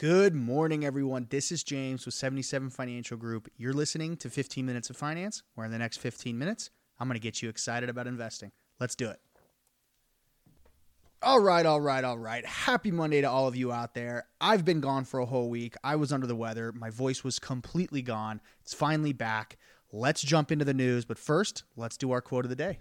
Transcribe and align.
Good 0.00 0.34
morning, 0.34 0.82
everyone. 0.82 1.26
This 1.28 1.52
is 1.52 1.62
James 1.62 2.06
with 2.06 2.14
77 2.14 2.70
Financial 2.70 3.18
Group. 3.18 3.50
You're 3.58 3.74
listening 3.74 4.16
to 4.16 4.30
15 4.30 4.64
Minutes 4.64 4.88
of 4.88 4.96
Finance, 4.96 5.42
where 5.54 5.66
in 5.66 5.70
the 5.70 5.76
next 5.76 5.98
15 5.98 6.38
minutes, 6.38 6.70
I'm 6.98 7.06
going 7.06 7.20
to 7.20 7.22
get 7.22 7.42
you 7.42 7.50
excited 7.50 7.90
about 7.90 8.06
investing. 8.06 8.50
Let's 8.80 8.94
do 8.94 9.10
it. 9.10 9.20
All 11.20 11.38
right, 11.40 11.66
all 11.66 11.82
right, 11.82 12.02
all 12.02 12.16
right. 12.16 12.46
Happy 12.46 12.90
Monday 12.90 13.20
to 13.20 13.28
all 13.28 13.46
of 13.46 13.56
you 13.56 13.72
out 13.72 13.92
there. 13.92 14.24
I've 14.40 14.64
been 14.64 14.80
gone 14.80 15.04
for 15.04 15.20
a 15.20 15.26
whole 15.26 15.50
week. 15.50 15.74
I 15.84 15.96
was 15.96 16.14
under 16.14 16.26
the 16.26 16.34
weather. 16.34 16.72
My 16.72 16.88
voice 16.88 17.22
was 17.22 17.38
completely 17.38 18.00
gone. 18.00 18.40
It's 18.62 18.72
finally 18.72 19.12
back. 19.12 19.58
Let's 19.92 20.22
jump 20.22 20.50
into 20.50 20.64
the 20.64 20.72
news. 20.72 21.04
But 21.04 21.18
first, 21.18 21.64
let's 21.76 21.98
do 21.98 22.10
our 22.12 22.22
quote 22.22 22.46
of 22.46 22.48
the 22.48 22.56
day. 22.56 22.78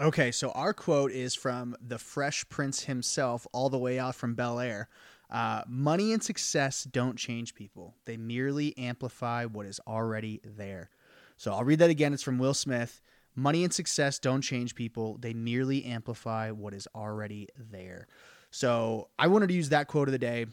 Okay, 0.00 0.32
so 0.32 0.50
our 0.52 0.72
quote 0.72 1.12
is 1.12 1.34
from 1.34 1.76
the 1.80 1.98
Fresh 1.98 2.48
Prince 2.48 2.84
himself, 2.84 3.46
all 3.52 3.68
the 3.68 3.78
way 3.78 3.98
out 3.98 4.14
from 4.14 4.34
Bel 4.34 4.58
Air. 4.58 4.88
Uh, 5.28 5.62
money 5.66 6.12
and 6.12 6.22
success 6.22 6.84
don't 6.84 7.16
change 7.16 7.54
people, 7.54 7.94
they 8.06 8.16
merely 8.16 8.76
amplify 8.78 9.44
what 9.44 9.66
is 9.66 9.80
already 9.86 10.40
there. 10.44 10.90
So 11.36 11.52
I'll 11.52 11.64
read 11.64 11.78
that 11.80 11.90
again. 11.90 12.12
It's 12.12 12.22
from 12.22 12.38
Will 12.38 12.54
Smith. 12.54 13.02
Money 13.34 13.64
and 13.64 13.72
success 13.72 14.18
don't 14.18 14.42
change 14.42 14.74
people, 14.74 15.18
they 15.20 15.34
merely 15.34 15.84
amplify 15.84 16.50
what 16.50 16.74
is 16.74 16.86
already 16.94 17.48
there. 17.56 18.06
So 18.50 19.08
I 19.18 19.26
wanted 19.26 19.48
to 19.48 19.54
use 19.54 19.70
that 19.70 19.88
quote 19.88 20.08
of 20.08 20.12
the 20.12 20.18
day 20.18 20.46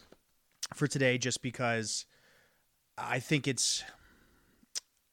for 0.74 0.88
today 0.88 1.18
just 1.18 1.42
because 1.42 2.06
I 2.98 3.20
think 3.20 3.48
it's 3.48 3.84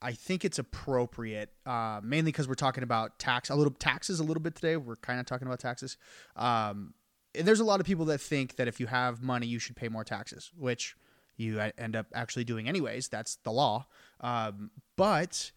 I 0.03 0.13
think 0.13 0.45
it's 0.45 0.59
appropriate, 0.59 1.51
uh, 1.65 2.01
mainly 2.03 2.31
because 2.31 2.49
we're 2.49 2.55
talking 2.55 2.83
about 2.83 3.19
tax, 3.19 3.49
a 3.51 3.55
little 3.55 3.73
taxes, 3.73 4.21
a 4.21 4.25
little 4.25 4.43
bit 4.43 4.55
today. 4.55 4.77
We're 4.77 4.97
kind 4.97 5.19
of 5.19 5.27
talking 5.27 5.47
about 5.47 5.61
taxes, 5.61 5.97
um, 6.37 6.95
and 7.35 7.47
there's 7.47 7.61
a 7.61 7.65
lot 7.65 7.81
of 7.81 7.87
people 7.87 8.05
that 8.07 8.21
think 8.21 8.57
that 8.57 8.69
if 8.69 8.81
you 8.81 8.87
have 8.87 9.23
money, 9.23 9.47
you 9.47 9.59
should 9.59 9.77
pay 9.77 9.89
more 9.89 10.05
taxes, 10.05 10.51
which 10.57 10.97
you 11.37 11.61
end 11.79 11.97
up 11.97 12.07
actually 12.15 12.45
doing 12.45 12.69
anyways. 12.69 13.09
That's 13.09 13.37
the 13.37 13.53
law. 13.53 13.87
Um, 14.21 14.71
but 14.97 15.53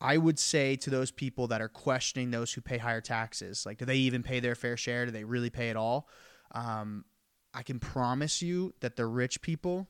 I 0.00 0.16
would 0.16 0.38
say 0.38 0.76
to 0.76 0.90
those 0.90 1.10
people 1.10 1.46
that 1.48 1.60
are 1.60 1.68
questioning 1.68 2.30
those 2.30 2.52
who 2.52 2.60
pay 2.60 2.78
higher 2.78 3.00
taxes, 3.00 3.64
like, 3.64 3.78
do 3.78 3.84
they 3.84 3.96
even 3.96 4.22
pay 4.22 4.40
their 4.40 4.54
fair 4.54 4.76
share? 4.76 5.06
Do 5.06 5.12
they 5.12 5.24
really 5.24 5.50
pay 5.50 5.70
it 5.70 5.76
all? 5.76 6.08
Um, 6.52 7.04
I 7.52 7.62
can 7.62 7.78
promise 7.78 8.42
you 8.42 8.74
that 8.80 8.96
the 8.96 9.06
rich 9.06 9.40
people 9.40 9.88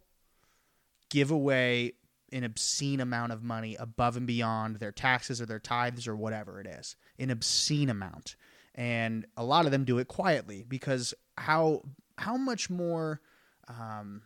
give 1.11 1.31
away 1.31 1.95
an 2.35 2.45
obscene 2.45 3.01
amount 3.01 3.33
of 3.33 3.43
money 3.43 3.77
above 3.77 4.17
and 4.17 4.27
beyond 4.27 4.77
their 4.77 4.93
taxes 4.93 5.41
or 5.41 5.47
their 5.47 5.59
tithes 5.59 6.07
or 6.07 6.17
whatever 6.17 6.61
it 6.61 6.67
is. 6.67 6.97
An 7.19 7.31
obscene 7.31 7.89
amount 7.89 8.37
and 8.75 9.27
a 9.37 9.45
lot 9.45 9.67
of 9.67 9.73
them 9.73 9.85
do 9.85 9.99
it 9.99 10.09
quietly 10.09 10.65
because 10.67 11.15
how 11.39 11.83
how 12.19 12.37
much 12.37 12.69
more 12.69 13.21
um, 13.69 14.23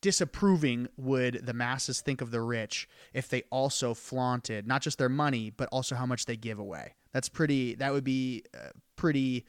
disapproving 0.00 0.88
would 0.96 1.40
the 1.44 1.52
masses 1.52 2.00
think 2.00 2.20
of 2.20 2.30
the 2.30 2.40
rich 2.40 2.88
if 3.12 3.28
they 3.28 3.42
also 3.50 3.94
flaunted 3.94 4.66
not 4.66 4.82
just 4.82 4.98
their 4.98 5.08
money 5.08 5.50
but 5.50 5.68
also 5.72 5.94
how 5.94 6.06
much 6.06 6.26
they 6.26 6.36
give 6.36 6.58
away 6.58 6.94
that's 7.12 7.28
pretty 7.28 7.74
that 7.74 7.92
would 7.92 8.04
be 8.04 8.44
uh, 8.54 8.68
pretty 8.96 9.44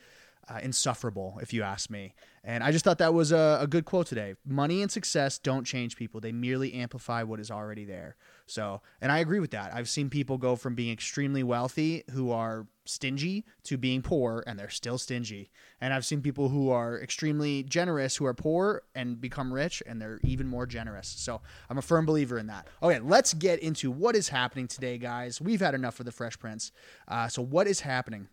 uh, 0.50 0.60
insufferable, 0.62 1.40
if 1.42 1.54
you 1.54 1.64
ask 1.64 1.90
me. 1.90 2.14
And 2.44 2.64
I 2.64 2.72
just 2.72 2.84
thought 2.84 2.98
that 2.98 3.14
was 3.14 3.32
a, 3.32 3.60
a, 3.62 3.68
good 3.68 3.86
quote 3.86 4.08
today. 4.08 4.34
Money 4.46 4.82
and 4.82 4.92
success 4.92 5.38
don't 5.38 5.64
change 5.64 5.96
people, 5.96 6.20
they 6.20 6.32
merely 6.32 6.74
amplify 6.74 7.22
what 7.24 7.40
is 7.40 7.52
already 7.52 7.86
there. 7.86 8.16
So, 8.48 8.82
and 9.00 9.12
I 9.12 9.20
agree 9.20 9.40
with 9.40 9.52
that. 9.52 9.74
I've 9.74 9.88
seen 9.88 10.10
people 10.10 10.38
go 10.38 10.56
from 10.56 10.74
being 10.74 10.92
extremely 10.92 11.44
wealthy 11.44 12.04
who 12.12 12.32
are 12.32 12.68
stingy 12.86 13.46
to 13.64 13.78
being 13.78 14.02
poor 14.02 14.44
and 14.48 14.58
they're 14.58 14.70
still 14.70 14.98
stingy. 14.98 15.52
And 15.80 15.94
I've 15.94 16.04
seen 16.04 16.22
people 16.22 16.50
who 16.50 16.72
are 16.72 17.00
extremely 17.00 17.64
generous 17.64 18.16
who 18.16 18.26
are 18.26 18.34
poor 18.34 18.82
and 18.96 19.22
become 19.22 19.54
rich 19.54 19.84
and 19.86 20.02
they're 20.02 20.20
even 20.24 20.48
more 20.48 20.66
generous. 20.66 21.08
So, 21.08 21.42
I'm 21.70 21.78
a 21.78 21.84
firm 21.84 22.08
believer 22.08 22.40
in 22.40 22.48
that. 22.48 22.68
Okay, 22.82 23.00
let's 23.00 23.36
get 23.36 23.60
into 23.60 23.92
what 23.92 24.16
is 24.16 24.30
happening 24.30 24.68
today, 24.68 24.98
guys. 24.98 25.40
We've 25.40 25.62
had 25.62 25.76
enough 25.76 26.00
of 26.00 26.08
the 26.08 26.12
Fresh 26.12 26.40
Prince. 26.40 26.72
Uh, 27.08 27.28
so, 27.28 27.44
what 27.44 27.68
is 27.68 27.82
happening? 27.82 28.30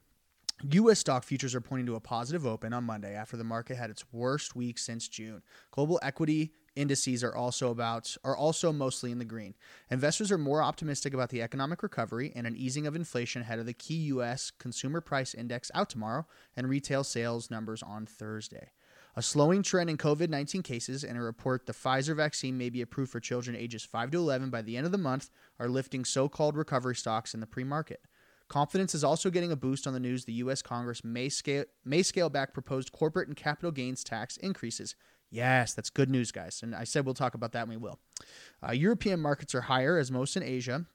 U.S. 0.65 0.99
stock 0.99 1.23
futures 1.23 1.55
are 1.55 1.61
pointing 1.61 1.87
to 1.87 1.95
a 1.95 2.01
positive 2.01 2.45
open 2.45 2.73
on 2.73 2.83
Monday 2.83 3.15
after 3.15 3.37
the 3.37 3.45
market 3.45 3.77
had 3.77 3.91
its 3.91 4.05
worst 4.13 4.57
week 4.57 4.77
since 4.77 5.07
June. 5.07 5.41
Global 5.71 6.01
equity 6.03 6.53
indices 6.75 7.23
are 7.23 7.35
also 7.35 7.71
about 7.71 8.17
are 8.25 8.37
also 8.37 8.73
mostly 8.73 9.13
in 9.13 9.21
the 9.21 9.25
green. 9.25 9.55
Investors 9.89 10.33
are 10.33 10.39
more 10.39 10.61
optimistic 10.61 11.15
about 11.15 11.29
the 11.29 11.43
economic 11.43 11.85
recovery 11.85 12.33
and 12.35 12.45
an 12.45 12.57
easing 12.57 12.89
of 12.89 12.97
inflation 12.97 13.43
ahead 13.43 13.61
of 13.61 13.67
the 13.67 13.73
key 13.73 13.99
U.S. 14.07 14.51
consumer 14.51 15.01
price 15.01 15.33
index 15.33 15.71
out 15.75 15.91
tomorrow 15.91 16.27
and 16.57 16.69
retail 16.69 17.05
sales 17.05 17.53
numbers 17.53 17.81
on 17.81 18.05
Thursday. 18.05 18.73
A 19.15 19.23
slowing 19.23 19.63
trend 19.63 19.89
in 19.89 19.97
COVID 19.97 20.29
19 20.29 20.63
cases 20.65 21.05
and 21.05 21.17
a 21.17 21.23
report 21.23 21.67
the 21.67 21.73
Pfizer 21.73 22.17
vaccine 22.17 22.59
may 22.59 22.69
be 22.69 22.83
approved 22.83 23.13
for 23.13 23.21
children 23.21 23.57
ages 23.57 23.85
5 23.85 24.11
to 24.11 24.19
11 24.19 24.51
by 24.51 24.63
the 24.63 24.77
end 24.77 24.87
of 24.87 24.93
the 24.93 24.99
month 24.99 25.31
are 25.61 25.69
lifting 25.69 26.05
so 26.05 26.29
called 26.29 26.57
recovery 26.57 26.97
stocks 26.97 27.33
in 27.33 27.39
the 27.39 27.47
pre 27.47 27.63
market. 27.63 28.01
Confidence 28.49 28.95
is 28.95 29.05
also 29.05 29.31
getting 29.31 29.53
a 29.53 29.57
boost 29.57 29.87
on 29.87 29.93
the 29.93 30.01
news 30.01 30.25
the 30.25 30.33
U.S. 30.35 30.63
Congress 30.63 31.05
may 31.05 31.29
scale, 31.29 31.65
may 31.85 32.03
scale 32.03 32.31
back 32.31 32.55
proposed 32.55 32.93
corporate 32.93 33.29
and 33.29 33.37
capital 33.37 33.71
gains 33.71 34.03
tax 34.03 34.37
increases. 34.39 34.95
Yes, 35.31 35.75
that's 35.75 35.91
good 35.91 36.09
news, 36.09 36.33
guys. 36.33 36.61
And 36.63 36.75
I 36.75 36.85
said 36.85 37.05
we'll 37.05 37.15
talk 37.15 37.35
about 37.35 37.53
that, 37.53 37.63
and 37.63 37.71
we 37.71 37.77
will. 37.77 37.99
Uh, 38.67 38.73
European 38.73 39.21
markets 39.21 39.55
are 39.55 39.61
higher, 39.61 39.99
as 39.99 40.11
most 40.11 40.37
in 40.37 40.43
Asia, 40.43 40.87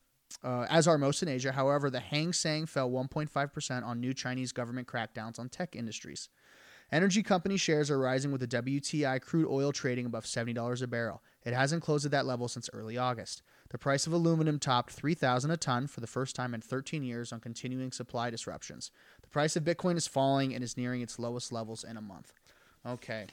uh, 0.43 0.65
as 0.69 0.87
are 0.87 0.97
most 0.97 1.21
in 1.21 1.29
Asia. 1.29 1.51
However, 1.51 1.91
the 1.91 1.99
Hang 1.99 2.33
Seng 2.33 2.65
fell 2.65 2.89
1.5% 2.89 3.83
on 3.83 3.99
new 3.99 4.13
Chinese 4.13 4.51
government 4.51 4.87
crackdowns 4.87 5.37
on 5.37 5.49
tech 5.49 5.75
industries. 5.75 6.29
Energy 6.91 7.23
company 7.23 7.57
shares 7.57 7.89
are 7.89 7.99
rising 7.99 8.31
with 8.31 8.41
the 8.41 8.47
WTI 8.47 9.21
crude 9.21 9.47
oil 9.47 9.71
trading 9.71 10.05
above 10.05 10.25
$70 10.25 10.81
a 10.81 10.87
barrel. 10.87 11.21
It 11.43 11.53
hasn't 11.53 11.83
closed 11.83 12.05
at 12.05 12.11
that 12.11 12.25
level 12.25 12.47
since 12.47 12.69
early 12.73 12.97
August. 12.97 13.41
The 13.73 13.79
price 13.79 14.05
of 14.05 14.13
aluminum 14.13 14.59
topped 14.59 14.91
3000 14.93 15.49
a 15.49 15.57
ton 15.57 15.87
for 15.87 15.99
the 15.99 16.05
first 16.05 16.35
time 16.35 16.53
in 16.53 16.61
13 16.61 17.01
years 17.01 17.33
on 17.33 17.39
continuing 17.39 17.91
supply 17.91 18.29
disruptions. 18.29 18.91
The 19.23 19.29
price 19.29 19.55
of 19.55 19.63
Bitcoin 19.63 19.97
is 19.97 20.05
falling 20.05 20.53
and 20.53 20.63
is 20.63 20.77
nearing 20.77 21.01
its 21.01 21.17
lowest 21.17 21.51
levels 21.51 21.83
in 21.83 21.97
a 21.97 22.01
month. 22.01 22.33
Okay. 22.85 23.25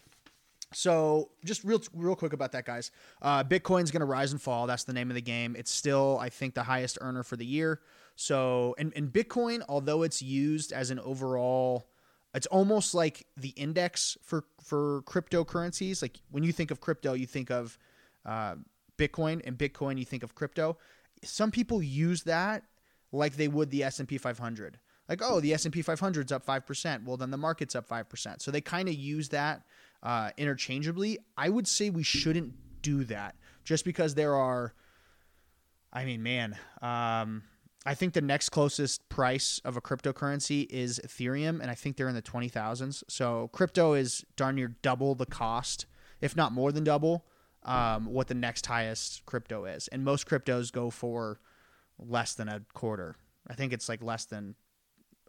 So, 0.73 1.33
just 1.45 1.63
real 1.63 1.83
real 1.95 2.17
quick 2.17 2.33
about 2.33 2.53
that, 2.53 2.65
guys. 2.65 2.91
Uh, 3.21 3.45
Bitcoin's 3.45 3.91
going 3.91 4.01
to 4.01 4.07
rise 4.07 4.33
and 4.33 4.41
fall. 4.41 4.67
That's 4.67 4.85
the 4.85 4.95
name 4.95 5.11
of 5.11 5.15
the 5.15 5.21
game. 5.21 5.57
It's 5.59 5.71
still, 5.71 6.19
I 6.19 6.31
think, 6.31 6.55
the 6.55 6.63
highest 6.63 6.97
earner 7.03 7.23
for 7.23 7.37
the 7.37 7.45
year. 7.45 7.83
So, 8.17 8.75
and, 8.79 8.95
and 8.97 9.13
Bitcoin, 9.13 9.63
although 9.69 10.05
it's 10.05 10.23
used 10.23 10.73
as 10.73 10.91
an 10.91 11.01
overall, 11.01 11.91
it's 12.35 12.47
almost 12.47 12.95
like 12.95 13.27
the 13.37 13.51
index 13.51 14.17
for 14.23 14.45
for 14.65 15.03
cryptocurrencies. 15.03 16.01
Like 16.01 16.19
when 16.31 16.45
you 16.45 16.53
think 16.53 16.71
of 16.71 16.81
crypto, 16.81 17.13
you 17.13 17.27
think 17.27 17.51
of 17.51 17.77
uh, 18.25 18.55
Bitcoin 19.01 19.41
and 19.45 19.57
Bitcoin, 19.57 19.99
you 19.99 20.05
think 20.05 20.23
of 20.23 20.35
crypto. 20.35 20.77
Some 21.25 21.51
people 21.51 21.83
use 21.83 22.25
that 22.25 22.65
like 23.13 23.37
they 23.37 23.49
would 23.49 23.71
the 23.71 23.83
S&P 23.85 24.19
500. 24.19 24.79
Like, 25.09 25.21
oh, 25.25 25.41
the 25.41 25.53
S&P 25.55 25.83
500 25.83 26.27
is 26.27 26.33
up 26.33 26.47
5%. 26.47 27.05
Well, 27.05 27.17
then 27.17 27.31
the 27.31 27.37
market's 27.37 27.75
up 27.75 27.89
5%. 27.89 28.41
So 28.41 28.51
they 28.51 28.61
kind 28.61 28.89
of 28.89 28.95
use 28.95 29.31
that 29.31 29.63
uh, 30.03 30.31
interchangeably. 30.37 31.19
I 31.37 31.49
would 31.49 31.67
say 31.67 31.91
we 31.91 32.05
shouldn't 32.05 32.55
do 32.83 33.05
that 33.05 33.35
just 33.65 33.85
because 33.85 34.15
there 34.15 34.37
are, 34.37 34.73
I 35.93 36.05
mean, 36.05 36.23
man, 36.23 36.57
um, 36.81 37.43
I 37.85 37.95
think 37.95 38.13
the 38.13 38.21
next 38.21 38.51
closest 38.51 39.09
price 39.09 39.61
of 39.65 39.77
a 39.77 39.81
cryptocurrency 39.81 40.67
is 40.71 41.01
Ethereum, 41.05 41.61
and 41.61 41.71
I 41.71 41.75
think 41.75 41.97
they're 41.97 42.09
in 42.09 42.15
the 42.15 42.23
20,000s. 42.23 43.03
So 43.09 43.49
crypto 43.53 43.95
is 43.95 44.25
darn 44.37 44.57
near 44.57 44.77
double 44.83 45.15
the 45.15 45.27
cost, 45.27 45.87
if 46.21 46.37
not 46.37 46.53
more 46.53 46.71
than 46.71 46.85
double 46.85 47.25
um, 47.65 48.07
what 48.07 48.29
the 48.29 48.35
next 48.35 48.67
highest 48.67 49.25
crypto 49.27 49.65
is. 49.65 49.89
And 49.89 50.05
most 50.05 50.27
cryptos 50.27 50.73
go 50.73 50.91
for 50.91 51.41
less 51.99 52.35
than 52.35 52.49
a 52.49 52.63
quarter. 52.73 53.17
I 53.49 53.55
think 53.55 53.73
it's 53.73 53.89
like 53.89 54.03
less 54.03 54.25
than 54.25 54.55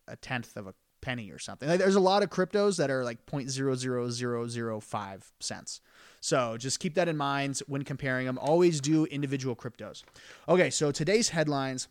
a 0.07 0.15
tenth 0.15 0.55
of 0.55 0.67
a 0.67 0.73
penny 1.01 1.31
or 1.31 1.39
something. 1.39 1.67
Like 1.67 1.79
there's 1.79 1.95
a 1.95 1.99
lot 1.99 2.23
of 2.23 2.29
cryptos 2.29 2.77
that 2.77 2.89
are 2.91 3.03
like 3.03 3.25
0.00005 3.25 5.21
cents. 5.39 5.81
So 6.21 6.57
just 6.57 6.79
keep 6.79 6.93
that 6.95 7.07
in 7.07 7.17
mind 7.17 7.59
when 7.67 7.83
comparing 7.83 8.27
them. 8.27 8.37
Always 8.37 8.79
do 8.79 9.05
individual 9.05 9.55
cryptos. 9.55 10.03
Okay, 10.47 10.69
so 10.69 10.91
today's 10.91 11.29
headlines 11.29 11.87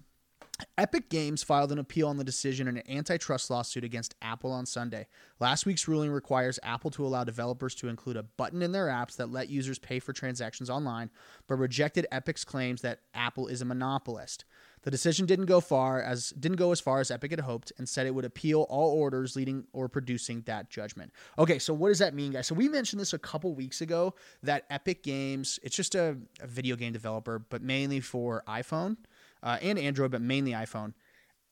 Epic 0.79 1.11
Games 1.11 1.43
filed 1.43 1.73
an 1.73 1.79
appeal 1.79 2.09
on 2.09 2.17
the 2.17 2.25
decision 2.25 2.69
in 2.69 2.77
an 2.77 2.91
antitrust 2.91 3.51
lawsuit 3.51 3.85
against 3.85 4.15
Apple 4.23 4.53
on 4.53 4.67
Sunday. 4.67 5.07
Last 5.39 5.67
week's 5.67 5.89
ruling 5.89 6.11
requires 6.11 6.59
Apple 6.63 6.91
to 6.93 7.05
allow 7.05 7.25
developers 7.25 7.75
to 7.77 7.89
include 7.89 8.17
a 8.17 8.23
button 8.23 8.63
in 8.63 8.73
their 8.73 8.87
apps 8.87 9.17
that 9.17 9.31
let 9.31 9.49
users 9.49 9.79
pay 9.79 9.99
for 9.99 10.13
transactions 10.13 10.71
online, 10.71 11.11
but 11.47 11.57
rejected 11.57 12.07
Epic's 12.11 12.45
claims 12.45 12.83
that 12.83 13.01
Apple 13.15 13.47
is 13.47 13.63
a 13.63 13.65
monopolist. 13.65 14.45
The 14.83 14.91
decision 14.91 15.27
didn't 15.27 15.47
go 15.47 15.61
far 15.61 16.01
as 16.03 16.31
didn't 16.31 16.57
go 16.57 16.73
as 16.73 16.81
far 16.81 17.01
as 17.01 17.11
Epic 17.11 17.33
had 17.33 17.41
hoped 17.41 17.73
and 17.77 17.87
said 17.89 18.07
it 18.07 18.15
would 18.15 18.25
appeal 18.25 18.63
all 18.71 18.93
orders 18.93 19.37
leading 19.37 19.65
or 19.73 19.89
producing 19.89 20.41
that 20.47 20.71
judgment. 20.71 21.13
Okay, 21.39 21.59
so 21.59 21.75
what 21.75 21.89
does 21.89 21.99
that 21.99 22.15
mean, 22.15 22.33
guys? 22.33 22.47
So 22.47 22.55
we 22.55 22.69
mentioned 22.69 22.99
this 22.99 23.13
a 23.13 23.19
couple 23.19 23.55
weeks 23.55 23.83
ago 23.83 24.15
that 24.43 24.65
Epic 24.71 25.03
Games, 25.03 25.59
it's 25.63 25.77
just 25.77 25.95
a, 25.95 26.17
a 26.41 26.47
video 26.47 26.77
game 26.77 26.95
developer, 26.95 27.39
but 27.39 27.63
mainly 27.63 28.01
for 28.01 28.43
iPhone 28.49 28.97
uh, 29.43 29.59
and 29.63 29.79
Android, 29.79 30.11
but 30.11 30.23
mainly 30.23 30.53
iPhone. 30.53 30.95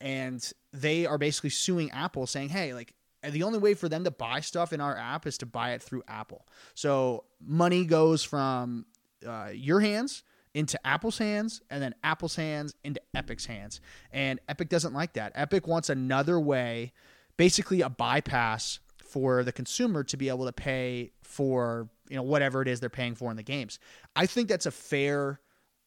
And 0.01 0.49
they 0.73 1.07
are 1.07 1.19
basically 1.19 1.51
suing 1.51 1.91
Apple, 1.91 2.27
saying, 2.27 2.51
"Hey, 2.51 2.73
like 2.75 2.95
the 3.23 3.43
only 3.43 3.59
way 3.59 3.75
for 3.75 3.89
them 3.89 4.05
to 4.05 4.11
buy 4.11 4.41
stuff 4.41 4.73
in 4.73 4.81
our 4.81 4.97
app 4.97 5.27
is 5.27 5.39
to 5.39 5.47
buy 5.47 5.73
it 5.73 5.83
through 5.83 6.03
Apple. 6.07 6.47
So 6.75 7.25
money 7.45 7.85
goes 7.85 8.23
from 8.23 8.87
uh, 9.27 9.51
your 9.53 9.81
hands 9.81 10.23
into 10.55 10.79
Apple's 10.87 11.19
hands 11.19 11.61
and 11.71 11.83
then 11.83 11.95
Apple's 12.03 12.37
hands 12.37 12.75
into 12.85 13.01
Epic's 13.15 13.47
hands. 13.47 13.81
And 14.13 14.41
Epic 14.49 14.69
doesn't 14.69 14.95
like 14.95 15.15
that. 15.15 15.33
Epic 15.35 15.67
wants 15.67 15.91
another 15.91 16.39
way, 16.39 16.93
basically 17.37 17.81
a 17.81 17.89
bypass 17.89 18.79
for 19.05 19.43
the 19.43 19.53
consumer 19.53 20.05
to 20.05 20.17
be 20.17 20.29
able 20.29 20.47
to 20.47 20.53
pay 20.53 21.13
for, 21.23 21.89
you 22.09 22.17
know, 22.17 22.23
whatever 22.23 22.63
it 22.63 22.69
is 22.69 22.81
they're 22.81 22.91
paying 22.91 23.15
for 23.15 23.31
in 23.31 23.37
the 23.37 23.43
games. 23.43 23.79
I 24.15 24.27
think 24.27 24.49
that's 24.49 24.67
a 24.67 24.71
fair 24.71 25.41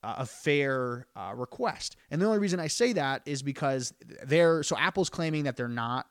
uh, 0.03 0.15
a 0.19 0.25
fair 0.25 1.07
uh, 1.15 1.33
request. 1.36 1.95
And 2.09 2.21
the 2.21 2.25
only 2.25 2.39
reason 2.39 2.59
I 2.59 2.68
say 2.68 2.94
that 2.94 3.21
is 3.25 3.44
because 3.44 3.94
they're 4.24 4.63
so 4.63 4.77
Apple's 4.77 5.09
claiming 5.09 5.44
that 5.44 5.57
they're 5.57 5.68
not 5.68 6.07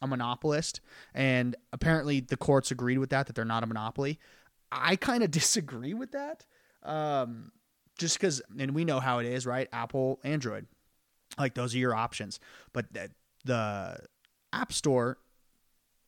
a 0.00 0.06
monopolist, 0.06 0.80
and 1.14 1.56
apparently 1.72 2.20
the 2.20 2.36
courts 2.36 2.70
agreed 2.70 2.98
with 2.98 3.10
that 3.10 3.26
that 3.26 3.36
they're 3.36 3.44
not 3.44 3.62
a 3.62 3.66
monopoly. 3.66 4.18
I 4.70 4.96
kind 4.96 5.22
of 5.22 5.30
disagree 5.32 5.94
with 5.94 6.12
that, 6.12 6.44
um, 6.82 7.52
just 7.98 8.18
because, 8.18 8.42
and 8.58 8.74
we 8.74 8.84
know 8.84 9.00
how 9.00 9.18
it 9.18 9.26
is, 9.26 9.46
right? 9.46 9.68
Apple, 9.72 10.20
Android, 10.24 10.66
like 11.38 11.54
those 11.54 11.74
are 11.74 11.78
your 11.78 11.94
options, 11.94 12.40
but 12.72 12.92
the, 12.92 13.10
the 13.44 13.98
App 14.52 14.72
Store 14.72 15.18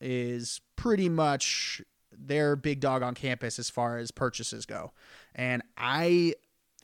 is 0.01 0.61
pretty 0.75 1.09
much 1.09 1.81
their 2.11 2.55
big 2.55 2.79
dog 2.79 3.01
on 3.01 3.13
campus 3.13 3.59
as 3.59 3.69
far 3.69 3.97
as 3.97 4.11
purchases 4.11 4.65
go, 4.65 4.93
and 5.33 5.61
I 5.77 6.35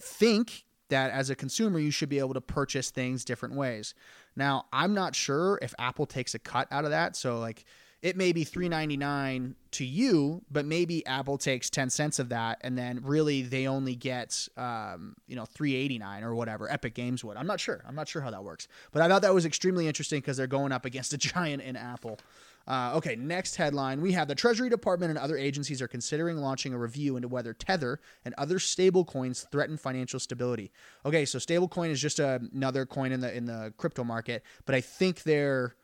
think 0.02 0.66
that 0.90 1.12
as 1.12 1.30
a 1.30 1.36
consumer, 1.36 1.80
you 1.80 1.92
should 1.92 2.10
be 2.10 2.20
able 2.20 2.34
to 2.34 2.42
purchase 2.42 2.92
things 2.92 3.26
different 3.26 3.56
ways. 3.56 3.94
Now, 4.36 4.66
I'm 4.72 4.94
not 4.94 5.16
sure 5.16 5.58
if 5.62 5.74
Apple 5.80 6.06
takes 6.06 6.36
a 6.36 6.40
cut 6.40 6.68
out 6.72 6.86
of 6.86 6.92
that. 6.92 7.16
So, 7.16 7.40
like, 7.40 7.66
it 8.02 8.18
may 8.18 8.32
be 8.32 8.44
$3.99 8.44 9.54
to 9.72 9.86
you, 9.86 10.42
but 10.50 10.66
maybe 10.66 11.06
Apple 11.06 11.38
takes 11.38 11.70
10 11.70 11.92
cents 11.92 12.18
of 12.18 12.30
that, 12.30 12.58
and 12.62 12.76
then 12.76 13.02
really 13.04 13.44
they 13.44 13.68
only 13.68 13.96
get, 13.96 14.48
um, 14.58 15.16
you 15.28 15.36
know, 15.36 15.44
$3.89 15.44 16.24
or 16.24 16.34
whatever 16.34 16.70
Epic 16.70 16.96
Games 16.96 17.24
would. 17.24 17.38
I'm 17.38 17.46
not 17.46 17.60
sure. 17.60 17.84
I'm 17.88 17.96
not 17.96 18.08
sure 18.08 18.22
how 18.22 18.32
that 18.32 18.44
works. 18.44 18.68
But 18.92 19.04
I 19.04 19.08
thought 19.08 19.22
that 19.22 19.34
was 19.34 19.46
extremely 19.46 19.88
interesting 19.88 20.20
because 20.20 20.36
they're 20.36 20.48
going 20.48 20.72
up 20.72 20.86
against 20.86 21.14
a 21.14 21.18
giant 21.20 21.62
in 21.62 21.76
Apple. 21.76 22.20
Uh, 22.68 22.94
okay, 22.96 23.16
next 23.16 23.56
headline. 23.56 24.02
We 24.02 24.12
have 24.14 24.28
the 24.28 24.36
Treasury 24.36 24.70
Department 24.70 25.10
and 25.10 25.20
other 25.20 25.38
agencies 25.38 25.82
are 25.82 25.88
considering 25.88 26.38
launching 26.38 26.74
a 26.74 26.78
review 26.78 27.16
into 27.16 27.28
whether 27.28 27.54
Tether 27.54 28.00
and 28.24 28.36
other 28.38 28.60
stablecoins 28.60 29.50
threaten 29.52 29.78
financial 29.78 30.20
stability. 30.20 30.72
Okay, 31.06 31.26
so 31.26 31.38
stablecoin 31.40 31.90
is 31.90 32.00
just 32.00 32.20
a, 32.20 32.40
another 32.54 32.86
coin 32.86 33.12
in 33.12 33.20
the 33.20 33.36
in 33.36 33.46
the 33.46 33.74
crypto 33.78 34.04
market, 34.04 34.44
but 34.66 34.76
I 34.76 34.82
think 34.82 35.24
they're 35.24 35.76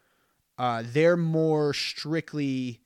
uh, 0.57 0.83
they're 0.85 1.18
more 1.18 1.74
strictly 1.74 2.81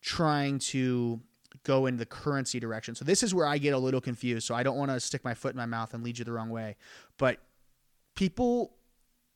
trying 0.00 0.58
to 0.58 1.20
go 1.64 1.86
in 1.86 1.96
the 1.96 2.06
currency 2.06 2.58
direction. 2.60 2.94
So 2.94 3.04
this 3.04 3.22
is 3.22 3.34
where 3.34 3.46
I 3.46 3.58
get 3.58 3.74
a 3.74 3.78
little 3.78 4.00
confused. 4.00 4.46
So 4.46 4.54
I 4.54 4.62
don't 4.62 4.76
want 4.76 4.90
to 4.90 5.00
stick 5.00 5.24
my 5.24 5.34
foot 5.34 5.52
in 5.52 5.56
my 5.56 5.66
mouth 5.66 5.92
and 5.92 6.02
lead 6.02 6.18
you 6.18 6.24
the 6.24 6.32
wrong 6.32 6.48
way, 6.50 6.76
but 7.18 7.38
people 8.14 8.74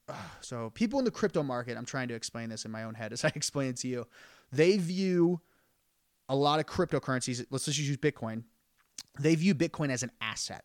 so 0.40 0.70
people 0.70 0.98
in 0.98 1.04
the 1.04 1.10
crypto 1.10 1.42
market, 1.42 1.76
I'm 1.76 1.86
trying 1.86 2.08
to 2.08 2.14
explain 2.14 2.48
this 2.48 2.64
in 2.64 2.70
my 2.70 2.84
own 2.84 2.94
head 2.94 3.12
as 3.12 3.24
I 3.24 3.28
explain 3.34 3.70
it 3.70 3.76
to 3.78 3.88
you. 3.88 4.06
They 4.52 4.76
view 4.76 5.40
a 6.28 6.36
lot 6.36 6.60
of 6.60 6.66
cryptocurrencies, 6.66 7.44
let's 7.50 7.66
just 7.66 7.78
use 7.78 7.96
Bitcoin. 7.96 8.44
They 9.18 9.34
view 9.34 9.54
Bitcoin 9.54 9.90
as 9.90 10.02
an 10.02 10.10
asset. 10.20 10.64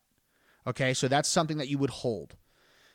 Okay, 0.65 0.93
so 0.93 1.07
that's 1.07 1.29
something 1.29 1.57
that 1.57 1.67
you 1.67 1.77
would 1.77 1.89
hold. 1.89 2.35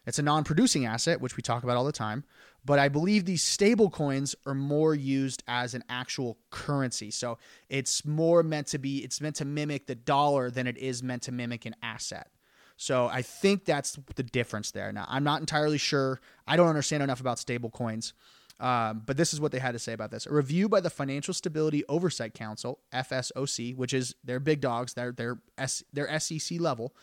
It's 0.06 0.18
a 0.18 0.22
non-producing 0.22 0.84
asset, 0.84 1.20
which 1.20 1.36
we 1.36 1.42
talk 1.42 1.62
about 1.62 1.76
all 1.76 1.84
the 1.84 1.92
time, 1.92 2.24
but 2.64 2.78
I 2.78 2.88
believe 2.88 3.24
these 3.24 3.42
stable 3.42 3.88
coins 3.88 4.34
are 4.46 4.54
more 4.54 4.94
used 4.94 5.42
as 5.48 5.74
an 5.74 5.82
actual 5.88 6.38
currency. 6.50 7.10
So 7.10 7.38
it's 7.68 8.04
more 8.04 8.42
meant 8.42 8.66
to 8.68 8.78
be 8.78 8.98
it's 8.98 9.20
meant 9.20 9.36
to 9.36 9.44
mimic 9.44 9.86
the 9.86 9.94
dollar 9.94 10.50
than 10.50 10.66
it 10.66 10.76
is 10.76 11.02
meant 11.02 11.22
to 11.22 11.32
mimic 11.32 11.64
an 11.64 11.74
asset. 11.82 12.28
So 12.76 13.06
I 13.06 13.22
think 13.22 13.64
that's 13.64 13.98
the 14.16 14.22
difference 14.22 14.70
there. 14.72 14.92
Now, 14.92 15.06
I'm 15.08 15.24
not 15.24 15.40
entirely 15.40 15.78
sure. 15.78 16.20
I 16.46 16.56
don't 16.56 16.68
understand 16.68 17.02
enough 17.02 17.20
about 17.20 17.38
stable 17.38 17.70
coins. 17.70 18.14
Um, 18.60 19.02
but 19.04 19.16
this 19.16 19.34
is 19.34 19.40
what 19.40 19.52
they 19.52 19.58
had 19.58 19.72
to 19.72 19.78
say 19.78 19.92
about 19.92 20.10
this. 20.10 20.26
A 20.26 20.32
review 20.32 20.68
by 20.68 20.80
the 20.80 20.90
Financial 20.90 21.34
Stability 21.34 21.84
Oversight 21.88 22.34
Council, 22.34 22.78
FSOC, 22.92 23.76
which 23.76 23.92
is 23.92 24.14
their 24.22 24.38
big 24.38 24.60
dogs, 24.60 24.94
their 24.94 25.12
their 25.12 25.38
S, 25.58 25.82
their 25.92 26.20
SEC 26.20 26.60
level, 26.60 26.94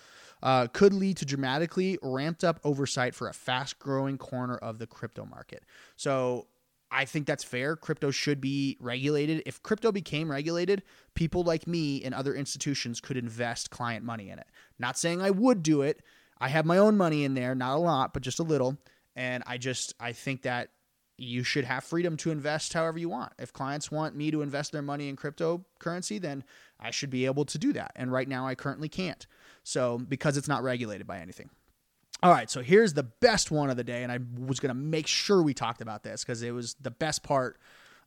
uh, 0.42 0.68
could 0.68 0.94
lead 0.94 1.18
to 1.18 1.26
dramatically 1.26 2.00
ramped 2.02 2.44
up 2.44 2.60
oversight 2.64 3.14
for 3.14 3.28
a 3.28 3.34
fast 3.34 3.80
growing 3.80 4.18
corner 4.18 4.56
of 4.56 4.80
the 4.80 4.88
crypto 4.88 5.26
market. 5.26 5.64
So 5.98 6.48
I 6.92 7.06
think 7.06 7.26
that's 7.26 7.44
fair. 7.44 7.78
Crypto 7.78 8.12
should 8.12 8.42
be 8.42 8.78
regulated. 8.82 9.44
If 9.46 9.64
crypto 9.64 9.94
became 9.94 10.30
regulated, 10.30 10.84
people 11.16 11.44
like 11.44 11.66
me 11.66 12.04
and 12.04 12.14
other 12.14 12.36
institutions 12.36 13.00
could 13.00 13.16
invest 13.16 13.72
client 13.72 14.04
money 14.04 14.30
in 14.30 14.38
it. 14.40 14.48
Not 14.78 14.98
saying 14.98 15.22
I 15.22 15.32
would 15.32 15.64
do 15.64 15.84
it. 15.84 16.04
I 16.40 16.50
have 16.50 16.66
my 16.66 16.78
own 16.78 16.98
money 16.98 17.24
in 17.24 17.34
there, 17.34 17.56
not 17.56 17.76
a 17.76 17.80
lot, 17.80 18.14
but 18.14 18.24
just 18.24 18.40
a 18.40 18.44
little. 18.44 18.78
And 19.16 19.42
I 19.48 19.58
just 19.58 19.94
I 20.00 20.12
think 20.12 20.42
that 20.42 20.70
you 21.18 21.44
should 21.44 21.66
have 21.66 21.84
freedom 21.84 22.18
to 22.18 22.32
invest 22.32 22.74
however 22.74 22.98
you 22.98 23.08
want. 23.08 23.32
If 23.40 23.54
clients 23.54 23.92
want 23.92 24.16
me 24.16 24.32
to 24.32 24.42
invest 24.42 24.72
their 24.72 24.82
money 24.82 25.08
in 25.08 25.16
cryptocurrency, 25.16 26.20
then 26.20 26.44
I 26.80 26.92
should 26.92 27.12
be 27.12 27.26
able 27.26 27.46
to 27.46 27.58
do 27.58 27.72
that. 27.74 27.92
And 27.96 28.12
right 28.12 28.28
now 28.28 28.48
I 28.48 28.56
currently 28.56 28.90
can't. 28.90 29.26
So 29.64 30.00
because 30.00 30.36
it's 30.36 30.48
not 30.48 30.64
regulated 30.64 31.06
by 31.08 31.20
anything. 31.20 31.52
All 32.24 32.32
right, 32.32 32.52
so 32.52 32.62
here's 32.62 32.94
the 32.94 33.04
best 33.04 33.50
one 33.50 33.72
of 33.72 33.78
the 33.78 33.84
day, 33.84 34.04
and 34.04 34.12
I 34.12 34.20
was 34.46 34.60
going 34.60 34.70
to 34.70 34.80
make 34.80 35.08
sure 35.08 35.42
we 35.42 35.56
talked 35.56 35.82
about 35.82 36.04
this 36.04 36.24
because 36.24 36.44
it 36.44 36.52
was 36.52 36.76
the 36.76 36.92
best 36.92 37.24
part 37.24 37.60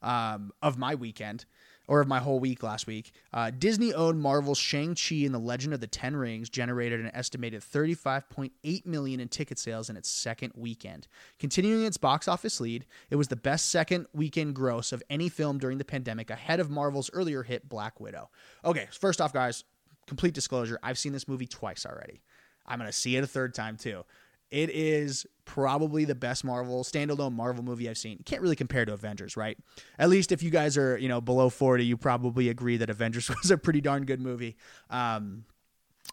um, 0.02 0.52
of 0.62 0.78
my 0.78 0.94
weekend 0.94 1.46
or 1.88 2.00
of 2.00 2.06
my 2.06 2.20
whole 2.20 2.38
week 2.38 2.62
last 2.62 2.86
week. 2.86 3.12
Uh, 3.32 3.50
Disney 3.50 3.92
owned 3.92 4.20
Marvel's 4.20 4.58
Shang-Chi 4.58 5.16
and 5.16 5.34
the 5.34 5.38
Legend 5.40 5.74
of 5.74 5.80
the 5.80 5.88
Ten 5.88 6.14
Rings 6.14 6.48
generated 6.48 7.00
an 7.00 7.10
estimated 7.12 7.60
35.8 7.60 8.86
million 8.86 9.20
in 9.20 9.28
ticket 9.28 9.58
sales 9.58 9.90
in 9.90 9.96
its 9.96 10.08
second 10.08 10.52
weekend. 10.54 11.08
Continuing 11.40 11.84
its 11.84 11.96
box 11.96 12.28
office 12.28 12.60
lead, 12.60 12.86
it 13.10 13.16
was 13.16 13.28
the 13.28 13.36
best 13.36 13.70
second 13.70 14.06
weekend 14.14 14.54
gross 14.54 14.92
of 14.92 15.02
any 15.10 15.28
film 15.28 15.58
during 15.58 15.78
the 15.78 15.84
pandemic 15.84 16.30
ahead 16.30 16.60
of 16.60 16.70
Marvel's 16.70 17.10
earlier 17.12 17.42
hit 17.42 17.68
Black 17.68 18.00
Widow. 18.00 18.30
Okay, 18.64 18.86
first 18.92 19.20
off 19.20 19.32
guys, 19.32 19.64
complete 20.06 20.34
disclosure, 20.34 20.78
I've 20.82 20.98
seen 20.98 21.12
this 21.12 21.28
movie 21.28 21.46
twice 21.46 21.84
already. 21.84 22.22
I'm 22.66 22.78
going 22.78 22.90
to 22.90 22.96
see 22.96 23.16
it 23.16 23.24
a 23.24 23.26
third 23.26 23.54
time 23.54 23.76
too. 23.76 24.04
It 24.50 24.70
is 24.70 25.26
probably 25.44 26.04
the 26.04 26.14
best 26.14 26.44
Marvel 26.44 26.84
standalone 26.84 27.32
Marvel 27.32 27.64
movie 27.64 27.88
I've 27.88 27.98
seen. 27.98 28.22
can't 28.24 28.40
really 28.40 28.56
compare 28.56 28.84
to 28.84 28.92
Avengers, 28.92 29.36
right? 29.36 29.58
At 29.98 30.08
least 30.08 30.32
if 30.32 30.42
you 30.42 30.50
guys 30.50 30.78
are, 30.78 30.96
you 30.96 31.08
know, 31.08 31.20
below 31.20 31.50
40, 31.50 31.84
you 31.84 31.96
probably 31.96 32.48
agree 32.48 32.76
that 32.76 32.88
Avengers 32.88 33.28
was 33.42 33.50
a 33.50 33.58
pretty 33.58 33.80
darn 33.80 34.04
good 34.04 34.20
movie. 34.20 34.56
Um, 34.90 35.44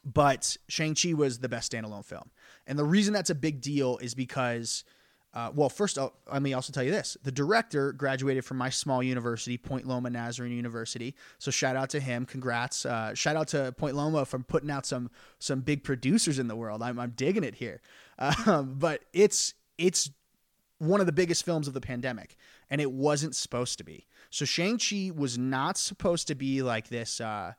but 0.04 0.58
Shang-Chi 0.70 1.14
was 1.14 1.40
the 1.40 1.50
best 1.50 1.72
standalone 1.72 2.06
film. 2.06 2.32
And 2.66 2.80
the 2.80 2.86
reason 2.86 3.14
that's 3.14 3.30
a 3.30 3.36
big 3.36 3.62
deal 3.62 3.98
is 3.98 4.16
because 4.16 4.84
uh, 5.34 5.50
well, 5.56 5.70
first, 5.70 5.98
I'll, 5.98 6.14
let 6.32 6.42
me 6.42 6.54
also 6.54 6.74
tell 6.74 6.84
you 6.84 6.92
this: 6.92 7.16
the 7.24 7.32
director 7.32 7.94
graduated 7.94 8.44
from 8.44 8.58
my 8.58 8.70
small 8.70 9.02
university, 9.02 9.58
Point 9.58 9.88
Loma 9.88 10.10
Nazarene 10.10 10.52
University. 10.52 11.16
So 11.40 11.52
shout 11.52 11.76
out 11.76 11.90
to 11.92 12.00
him. 12.00 12.26
Congrats! 12.26 12.86
Uh, 12.86 13.14
shout 13.14 13.38
out 13.38 13.48
to 13.50 13.72
Point 13.74 13.96
Loma 13.96 14.26
for 14.26 14.40
putting 14.40 14.70
out 14.70 14.86
some 14.86 15.10
some 15.40 15.62
big 15.62 15.84
producers 15.84 16.38
in 16.38 16.48
the 16.48 16.56
world. 16.56 16.84
I'm, 16.84 17.00
I'm 17.00 17.12
digging 17.12 17.44
it 17.44 17.56
here. 17.56 17.82
Um, 18.46 18.76
but 18.78 19.02
it's 19.14 19.56
it's 19.80 20.12
one 20.78 21.00
of 21.00 21.08
the 21.08 21.12
biggest 21.12 21.44
films 21.44 21.68
of 21.68 21.74
the 21.74 21.82
pandemic, 21.82 22.36
and 22.70 22.80
it 22.80 22.92
wasn't 22.92 23.36
supposed 23.36 23.80
to 23.80 23.84
be. 23.84 24.06
So 24.30 24.46
Shang 24.46 24.78
Chi 24.78 25.12
was 25.16 25.40
not 25.40 25.76
supposed 25.76 26.28
to 26.28 26.36
be 26.36 26.62
like 26.62 26.90
this. 26.90 27.20
Uh, 27.20 27.54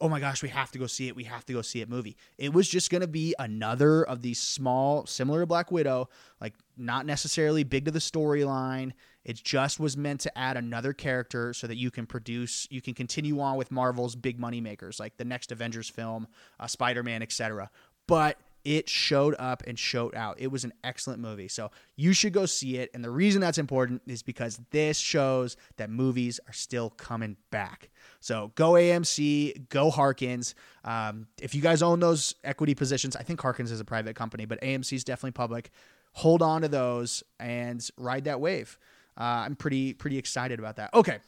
oh 0.00 0.08
my 0.08 0.20
gosh, 0.20 0.42
we 0.42 0.48
have 0.50 0.70
to 0.72 0.78
go 0.78 0.86
see 0.86 1.08
it. 1.08 1.16
We 1.16 1.24
have 1.24 1.44
to 1.46 1.52
go 1.52 1.62
see 1.62 1.80
it 1.80 1.88
movie. 1.88 2.16
It 2.38 2.52
was 2.52 2.68
just 2.68 2.90
going 2.90 3.00
to 3.00 3.08
be 3.08 3.34
another 3.38 4.02
of 4.02 4.22
these 4.22 4.40
small, 4.40 5.06
similar 5.06 5.40
to 5.40 5.46
Black 5.46 5.70
Widow, 5.70 6.08
like 6.40 6.54
not 6.76 7.06
necessarily 7.06 7.64
big 7.64 7.86
to 7.86 7.90
the 7.90 7.98
storyline. 7.98 8.92
It 9.24 9.42
just 9.42 9.80
was 9.80 9.96
meant 9.96 10.20
to 10.20 10.38
add 10.38 10.56
another 10.56 10.92
character 10.92 11.52
so 11.52 11.66
that 11.66 11.76
you 11.76 11.90
can 11.90 12.06
produce, 12.06 12.68
you 12.70 12.80
can 12.80 12.94
continue 12.94 13.40
on 13.40 13.56
with 13.56 13.70
Marvel's 13.70 14.14
big 14.14 14.38
money 14.38 14.60
makers, 14.60 15.00
like 15.00 15.16
the 15.16 15.24
next 15.24 15.50
Avengers 15.50 15.88
film, 15.88 16.28
uh, 16.60 16.66
Spider 16.66 17.02
Man, 17.02 17.22
etc. 17.22 17.70
But 18.06 18.38
it 18.66 18.88
showed 18.88 19.36
up 19.38 19.62
and 19.64 19.78
showed 19.78 20.12
out. 20.16 20.34
It 20.40 20.48
was 20.48 20.64
an 20.64 20.72
excellent 20.82 21.20
movie. 21.20 21.46
So 21.46 21.70
you 21.94 22.12
should 22.12 22.32
go 22.32 22.46
see 22.46 22.78
it. 22.78 22.90
And 22.92 23.04
the 23.04 23.10
reason 23.10 23.40
that's 23.40 23.58
important 23.58 24.02
is 24.08 24.24
because 24.24 24.58
this 24.72 24.98
shows 24.98 25.56
that 25.76 25.88
movies 25.88 26.40
are 26.48 26.52
still 26.52 26.90
coming 26.90 27.36
back. 27.52 27.90
So 28.18 28.50
go 28.56 28.72
AMC, 28.72 29.68
go 29.68 29.88
Harkins. 29.88 30.56
Um, 30.84 31.28
if 31.40 31.54
you 31.54 31.62
guys 31.62 31.80
own 31.80 32.00
those 32.00 32.34
equity 32.42 32.74
positions, 32.74 33.14
I 33.14 33.22
think 33.22 33.40
Harkins 33.40 33.70
is 33.70 33.78
a 33.78 33.84
private 33.84 34.16
company, 34.16 34.46
but 34.46 34.60
AMC 34.60 34.94
is 34.94 35.04
definitely 35.04 35.30
public. 35.30 35.70
Hold 36.14 36.42
on 36.42 36.62
to 36.62 36.68
those 36.68 37.22
and 37.38 37.88
ride 37.96 38.24
that 38.24 38.40
wave. 38.40 38.78
Uh, 39.16 39.44
I'm 39.46 39.54
pretty 39.54 39.94
pretty 39.94 40.18
excited 40.18 40.58
about 40.58 40.76
that. 40.76 40.92
Okay, 40.92 41.18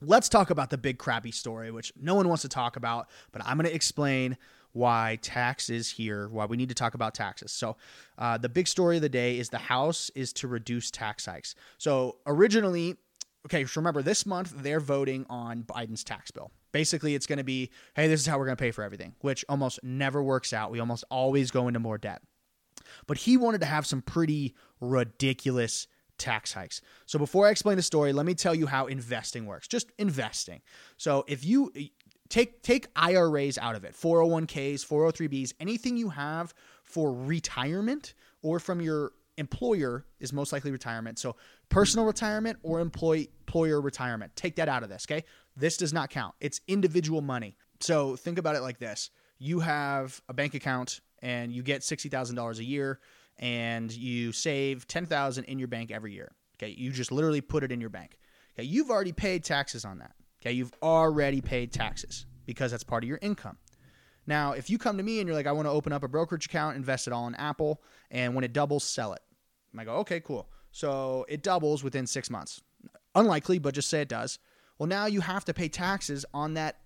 let's 0.00 0.28
talk 0.28 0.50
about 0.50 0.70
the 0.70 0.78
big 0.78 0.96
crappy 0.98 1.32
story, 1.32 1.72
which 1.72 1.92
no 2.00 2.14
one 2.14 2.28
wants 2.28 2.42
to 2.42 2.48
talk 2.48 2.76
about, 2.76 3.08
but 3.32 3.42
I'm 3.44 3.56
going 3.56 3.68
to 3.68 3.74
explain 3.74 4.36
why 4.72 5.18
tax 5.22 5.70
is 5.70 5.90
here, 5.90 6.28
why 6.28 6.44
we 6.44 6.56
need 6.56 6.68
to 6.68 6.74
talk 6.74 6.94
about 6.94 7.14
taxes. 7.14 7.52
So, 7.52 7.76
uh, 8.18 8.38
the 8.38 8.48
big 8.48 8.68
story 8.68 8.96
of 8.96 9.02
the 9.02 9.08
day 9.08 9.38
is 9.38 9.48
the 9.48 9.58
House 9.58 10.10
is 10.14 10.32
to 10.34 10.48
reduce 10.48 10.90
tax 10.90 11.26
hikes. 11.26 11.54
So, 11.78 12.16
originally, 12.26 12.96
okay, 13.46 13.64
remember 13.76 14.02
this 14.02 14.26
month 14.26 14.52
they're 14.62 14.80
voting 14.80 15.26
on 15.28 15.62
Biden's 15.62 16.04
tax 16.04 16.30
bill. 16.30 16.50
Basically, 16.72 17.14
it's 17.14 17.26
going 17.26 17.38
to 17.38 17.44
be, 17.44 17.70
hey, 17.94 18.08
this 18.08 18.20
is 18.20 18.26
how 18.26 18.38
we're 18.38 18.44
going 18.44 18.56
to 18.56 18.62
pay 18.62 18.70
for 18.70 18.84
everything, 18.84 19.14
which 19.20 19.44
almost 19.48 19.80
never 19.82 20.22
works 20.22 20.52
out. 20.52 20.70
We 20.70 20.80
almost 20.80 21.04
always 21.10 21.50
go 21.50 21.66
into 21.66 21.80
more 21.80 21.98
debt. 21.98 22.22
But 23.06 23.18
he 23.18 23.36
wanted 23.36 23.60
to 23.62 23.66
have 23.66 23.86
some 23.86 24.02
pretty 24.02 24.54
ridiculous 24.80 25.86
tax 26.18 26.52
hikes. 26.52 26.80
So 27.06 27.18
before 27.18 27.46
I 27.46 27.50
explain 27.50 27.76
the 27.76 27.82
story, 27.82 28.12
let 28.12 28.26
me 28.26 28.34
tell 28.34 28.54
you 28.54 28.66
how 28.66 28.86
investing 28.86 29.46
works. 29.46 29.68
Just 29.68 29.90
investing. 29.98 30.60
So 30.96 31.24
if 31.28 31.44
you 31.44 31.72
take 32.28 32.62
take 32.62 32.88
IRAs 32.96 33.58
out 33.58 33.74
of 33.74 33.84
it, 33.84 33.94
401ks, 33.94 34.86
403bs, 34.86 35.52
anything 35.60 35.96
you 35.96 36.10
have 36.10 36.54
for 36.82 37.12
retirement 37.12 38.14
or 38.42 38.58
from 38.58 38.80
your 38.80 39.12
employer 39.38 40.04
is 40.20 40.32
most 40.32 40.52
likely 40.52 40.70
retirement. 40.70 41.18
So 41.18 41.36
personal 41.68 42.06
retirement 42.06 42.58
or 42.62 42.80
employee 42.80 43.30
employer 43.40 43.80
retirement. 43.80 44.34
Take 44.36 44.56
that 44.56 44.68
out 44.68 44.82
of 44.82 44.88
this, 44.88 45.06
okay? 45.08 45.24
This 45.56 45.76
does 45.76 45.92
not 45.92 46.10
count. 46.10 46.34
It's 46.40 46.60
individual 46.68 47.22
money. 47.22 47.56
So 47.80 48.16
think 48.16 48.38
about 48.38 48.56
it 48.56 48.60
like 48.60 48.78
this. 48.78 49.10
You 49.38 49.60
have 49.60 50.20
a 50.28 50.34
bank 50.34 50.54
account 50.54 51.00
and 51.22 51.52
you 51.52 51.62
get 51.62 51.82
$60,000 51.82 52.58
a 52.58 52.64
year 52.64 53.00
and 53.38 53.92
you 53.92 54.32
save 54.32 54.86
10,000 54.88 55.44
in 55.44 55.58
your 55.58 55.68
bank 55.68 55.90
every 55.90 56.12
year. 56.12 56.32
Okay? 56.56 56.74
You 56.76 56.90
just 56.90 57.12
literally 57.12 57.40
put 57.40 57.62
it 57.62 57.70
in 57.70 57.80
your 57.80 57.90
bank. 57.90 58.18
Okay? 58.54 58.66
You've 58.66 58.90
already 58.90 59.12
paid 59.12 59.44
taxes 59.44 59.84
on 59.84 59.98
that. 59.98 60.12
Okay? 60.40 60.52
You've 60.52 60.72
already 60.82 61.40
paid 61.40 61.72
taxes 61.72 62.26
because 62.46 62.70
that's 62.70 62.84
part 62.84 63.04
of 63.04 63.08
your 63.08 63.18
income. 63.22 63.58
Now, 64.26 64.52
if 64.52 64.68
you 64.68 64.78
come 64.78 64.98
to 64.98 65.02
me 65.02 65.20
and 65.20 65.26
you're 65.26 65.36
like, 65.36 65.46
I 65.46 65.52
want 65.52 65.66
to 65.66 65.72
open 65.72 65.92
up 65.92 66.04
a 66.04 66.08
brokerage 66.08 66.46
account, 66.46 66.76
invest 66.76 67.06
it 67.06 67.12
all 67.12 67.26
in 67.26 67.34
Apple, 67.36 67.82
and 68.10 68.34
when 68.34 68.44
it 68.44 68.52
doubles, 68.52 68.84
sell 68.84 69.14
it. 69.14 69.22
I 69.78 69.84
go, 69.84 69.96
okay, 69.96 70.20
cool. 70.20 70.48
So 70.70 71.24
it 71.28 71.42
doubles 71.42 71.82
within 71.84 72.06
six 72.06 72.30
months. 72.30 72.60
Unlikely, 73.14 73.58
but 73.58 73.74
just 73.74 73.88
say 73.88 74.00
it 74.02 74.08
does. 74.08 74.38
Well, 74.78 74.86
now 74.86 75.06
you 75.06 75.20
have 75.20 75.44
to 75.46 75.54
pay 75.54 75.68
taxes 75.68 76.24
on 76.34 76.54
that 76.54 76.78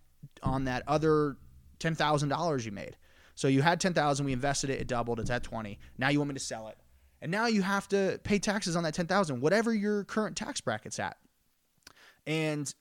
on 0.43 0.65
that 0.65 0.85
other 0.87 1.37
ten 1.79 1.95
thousand 1.95 2.29
dollars 2.29 2.65
you 2.65 2.73
made. 2.73 2.97
So 3.35 3.49
you 3.49 3.63
had 3.63 3.81
ten 3.81 3.93
thousand, 3.93 4.27
we 4.27 4.33
invested 4.33 4.71
it, 4.71 4.81
it 4.81 4.87
doubled, 4.87 5.21
it's 5.21 5.31
at 5.31 5.43
twenty. 5.43 5.79
Now 5.99 6.11
you 6.11 6.19
want 6.19 6.29
me 6.29 6.35
to 6.35 6.41
sell 6.41 6.69
it, 6.69 6.79
and 7.21 7.31
now 7.33 7.47
you 7.47 7.63
have 7.63 7.89
to 7.89 8.21
pay 8.23 8.39
taxes 8.39 8.77
on 8.77 8.85
that 8.85 8.95
ten 8.95 9.07
thousand, 9.07 9.41
whatever 9.41 9.75
your 9.75 10.05
current 10.05 10.37
tax 10.37 10.61
bracket's 10.61 10.99
at, 10.99 11.17
and 12.27 12.73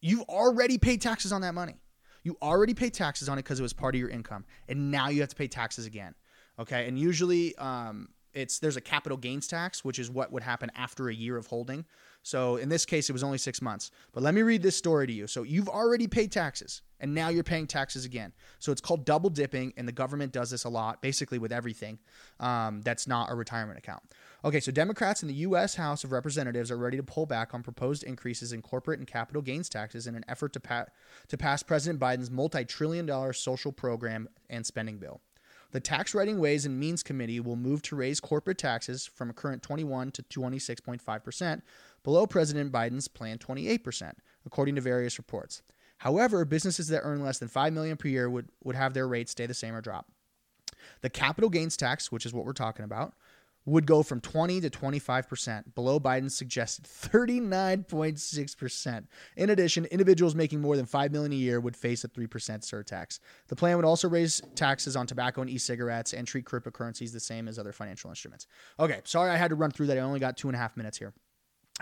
you've 0.00 0.22
already 0.22 0.78
paid 0.78 1.00
taxes 1.00 1.32
on 1.32 1.40
that 1.42 1.54
money. 1.54 1.76
You 2.22 2.36
already 2.42 2.74
paid 2.74 2.92
taxes 2.92 3.28
on 3.28 3.38
it 3.38 3.42
because 3.42 3.60
it 3.60 3.62
was 3.62 3.72
part 3.72 3.94
of 3.94 4.00
your 4.00 4.10
income, 4.10 4.44
and 4.68 4.90
now 4.90 5.08
you 5.08 5.20
have 5.20 5.30
to 5.30 5.36
pay 5.36 5.48
taxes 5.48 5.86
again. 5.86 6.14
Okay, 6.58 6.86
and 6.86 6.98
usually 6.98 7.56
um, 7.56 8.08
it's 8.34 8.58
there's 8.58 8.76
a 8.76 8.80
capital 8.80 9.16
gains 9.16 9.46
tax, 9.46 9.84
which 9.84 9.98
is 9.98 10.10
what 10.10 10.30
would 10.32 10.42
happen 10.42 10.70
after 10.74 11.08
a 11.08 11.14
year 11.14 11.36
of 11.36 11.46
holding. 11.46 11.84
So 12.22 12.56
in 12.56 12.68
this 12.68 12.84
case, 12.84 13.08
it 13.08 13.12
was 13.14 13.24
only 13.24 13.38
six 13.38 13.62
months. 13.62 13.90
But 14.12 14.22
let 14.22 14.34
me 14.34 14.42
read 14.42 14.62
this 14.62 14.76
story 14.76 15.06
to 15.06 15.12
you. 15.12 15.26
So 15.26 15.42
you've 15.42 15.68
already 15.68 16.06
paid 16.06 16.30
taxes, 16.30 16.82
and 17.00 17.14
now 17.14 17.28
you're 17.28 17.42
paying 17.42 17.66
taxes 17.66 18.04
again. 18.04 18.32
So 18.58 18.72
it's 18.72 18.80
called 18.80 19.06
double 19.06 19.30
dipping, 19.30 19.72
and 19.76 19.88
the 19.88 19.92
government 19.92 20.32
does 20.32 20.50
this 20.50 20.64
a 20.64 20.68
lot, 20.68 21.00
basically 21.00 21.38
with 21.38 21.52
everything 21.52 21.98
um, 22.38 22.82
that's 22.82 23.08
not 23.08 23.30
a 23.30 23.34
retirement 23.34 23.78
account. 23.78 24.02
Okay, 24.42 24.60
so 24.60 24.72
Democrats 24.72 25.20
in 25.20 25.28
the 25.28 25.34
U.S. 25.34 25.74
House 25.74 26.02
of 26.02 26.12
Representatives 26.12 26.70
are 26.70 26.78
ready 26.78 26.96
to 26.96 27.02
pull 27.02 27.26
back 27.26 27.52
on 27.52 27.62
proposed 27.62 28.02
increases 28.02 28.54
in 28.54 28.62
corporate 28.62 28.98
and 28.98 29.06
capital 29.06 29.42
gains 29.42 29.68
taxes 29.68 30.06
in 30.06 30.14
an 30.14 30.24
effort 30.28 30.54
to, 30.54 30.60
pa- 30.60 30.86
to 31.28 31.36
pass 31.36 31.62
President 31.62 32.00
Biden's 32.00 32.30
multi-trillion 32.30 33.04
dollar 33.04 33.34
social 33.34 33.70
program 33.70 34.30
and 34.48 34.64
spending 34.64 34.96
bill. 34.96 35.20
The 35.72 35.80
Tax 35.80 36.14
Writing 36.14 36.38
Ways 36.38 36.64
and 36.64 36.80
Means 36.80 37.02
Committee 37.02 37.38
will 37.38 37.54
move 37.54 37.82
to 37.82 37.96
raise 37.96 38.18
corporate 38.18 38.56
taxes 38.56 39.06
from 39.06 39.28
a 39.28 39.34
current 39.34 39.62
21 39.62 40.10
to 40.12 40.22
26.5%, 40.22 41.60
below 42.02 42.26
President 42.26 42.72
Biden's 42.72 43.08
planned 43.08 43.40
28%, 43.40 44.12
according 44.46 44.74
to 44.74 44.80
various 44.80 45.18
reports. 45.18 45.60
However, 45.98 46.46
businesses 46.46 46.88
that 46.88 47.02
earn 47.04 47.22
less 47.22 47.38
than 47.38 47.48
5 47.48 47.74
million 47.74 47.98
per 47.98 48.08
year 48.08 48.30
would, 48.30 48.48
would 48.64 48.74
have 48.74 48.94
their 48.94 49.06
rates 49.06 49.32
stay 49.32 49.44
the 49.44 49.52
same 49.52 49.74
or 49.74 49.82
drop. 49.82 50.06
The 51.02 51.10
capital 51.10 51.50
gains 51.50 51.76
tax, 51.76 52.10
which 52.10 52.24
is 52.24 52.32
what 52.32 52.46
we're 52.46 52.52
talking 52.52 52.86
about, 52.86 53.14
would 53.66 53.86
go 53.86 54.02
from 54.02 54.20
20 54.20 54.60
to 54.62 54.70
25%, 54.70 55.74
below 55.74 56.00
Biden's 56.00 56.34
suggested 56.34 56.84
39.6%. 56.84 59.06
In 59.36 59.50
addition, 59.50 59.84
individuals 59.86 60.34
making 60.34 60.60
more 60.60 60.76
than 60.76 60.86
5 60.86 61.12
million 61.12 61.32
a 61.32 61.36
year 61.36 61.60
would 61.60 61.76
face 61.76 62.04
a 62.04 62.08
3% 62.08 62.28
surtax. 62.28 63.20
The 63.48 63.56
plan 63.56 63.76
would 63.76 63.84
also 63.84 64.08
raise 64.08 64.40
taxes 64.54 64.96
on 64.96 65.06
tobacco 65.06 65.42
and 65.42 65.50
e-cigarettes 65.50 66.12
and 66.12 66.26
treat 66.26 66.44
cryptocurrencies 66.44 67.12
the 67.12 67.20
same 67.20 67.48
as 67.48 67.58
other 67.58 67.72
financial 67.72 68.10
instruments. 68.10 68.46
Okay, 68.78 69.00
sorry 69.04 69.30
I 69.30 69.36
had 69.36 69.50
to 69.50 69.56
run 69.56 69.70
through 69.70 69.88
that. 69.88 69.98
I 69.98 70.00
only 70.00 70.20
got 70.20 70.36
two 70.36 70.48
and 70.48 70.56
a 70.56 70.58
half 70.58 70.76
minutes 70.76 70.98
here. 70.98 71.12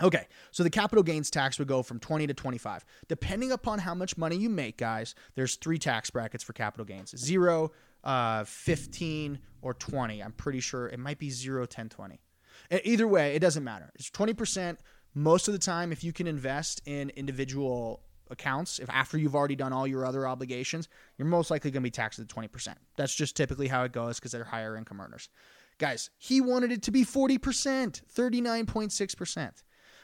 Okay, 0.01 0.27
so 0.51 0.63
the 0.63 0.69
capital 0.69 1.03
gains 1.03 1.29
tax 1.29 1.59
would 1.59 1.67
go 1.67 1.83
from 1.83 1.99
20 1.99 2.27
to 2.27 2.33
25. 2.33 2.85
Depending 3.09 3.51
upon 3.51 3.79
how 3.79 3.93
much 3.93 4.17
money 4.17 4.37
you 4.37 4.49
make, 4.49 4.77
guys, 4.77 5.13
there's 5.35 5.55
three 5.55 5.77
tax 5.77 6.09
brackets 6.09 6.43
for 6.43 6.53
capital 6.53 6.85
gains. 6.85 7.13
0, 7.17 7.71
uh, 8.03 8.43
15 8.43 9.39
or 9.61 9.73
20. 9.73 10.23
I'm 10.23 10.31
pretty 10.31 10.59
sure 10.59 10.87
it 10.87 10.99
might 10.99 11.19
be 11.19 11.29
0, 11.29 11.65
10, 11.65 11.89
20. 11.89 12.19
Either 12.83 13.07
way, 13.07 13.35
it 13.35 13.39
doesn't 13.39 13.63
matter. 13.63 13.89
It's 13.95 14.09
20% 14.09 14.77
most 15.15 15.47
of 15.47 15.53
the 15.53 15.59
time 15.59 15.91
if 15.91 16.03
you 16.03 16.13
can 16.13 16.27
invest 16.27 16.81
in 16.85 17.09
individual 17.11 18.03
accounts 18.29 18.79
if 18.79 18.89
after 18.89 19.17
you've 19.17 19.35
already 19.35 19.55
done 19.55 19.73
all 19.73 19.87
your 19.87 20.05
other 20.05 20.27
obligations, 20.27 20.87
you're 21.17 21.27
most 21.27 21.49
likely 21.49 21.71
going 21.71 21.81
to 21.81 21.87
be 21.87 21.91
taxed 21.91 22.19
at 22.19 22.27
20%. 22.27 22.75
That's 22.95 23.15
just 23.15 23.35
typically 23.35 23.67
how 23.67 23.83
it 23.83 23.91
goes 23.91 24.19
because 24.19 24.31
they're 24.31 24.43
higher 24.43 24.77
income 24.77 25.01
earners. 25.01 25.29
Guys, 25.77 26.09
he 26.17 26.41
wanted 26.41 26.71
it 26.71 26.83
to 26.83 26.91
be 26.91 27.03
40%, 27.03 27.39
39.6%. 27.39 29.51